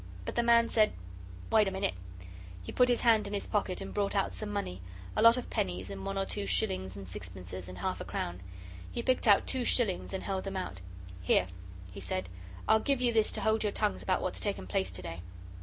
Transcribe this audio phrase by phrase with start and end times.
[0.25, 0.93] But the man said,
[1.51, 1.93] "Wait a minute."
[2.63, 4.81] He put his hand in his pocket and brought out some money
[5.15, 8.41] a lot of pennies and one or two shillings and sixpences and half a crown.
[8.91, 10.81] He picked out two shillings and held them out.
[11.21, 11.45] "Here,"
[11.91, 12.29] he said.
[12.67, 15.21] "I'll give you this to hold your tongues about what's taken place to day."